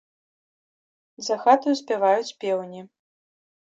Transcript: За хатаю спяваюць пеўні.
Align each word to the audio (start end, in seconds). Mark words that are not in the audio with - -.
За 1.29 1.35
хатаю 1.45 1.73
спяваюць 1.85 2.35
пеўні. 2.45 2.81